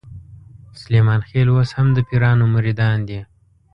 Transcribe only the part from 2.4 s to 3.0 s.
مریدان